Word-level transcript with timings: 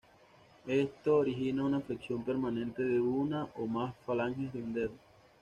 Esto 0.65 1.17
origina 1.17 1.63
una 1.63 1.79
flexión 1.79 2.23
permanente 2.23 2.81
de 2.81 2.99
una 2.99 3.47
o 3.57 3.67
más 3.67 3.93
falanges 4.03 4.51
de 4.51 4.63
un 4.63 4.73
dedo. 4.73 4.91